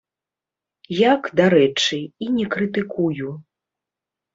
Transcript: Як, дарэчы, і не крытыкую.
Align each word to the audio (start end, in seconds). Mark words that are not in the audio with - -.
Як, 1.11 1.21
дарэчы, 1.41 2.01
і 2.27 2.33
не 2.41 2.49
крытыкую. 2.59 3.33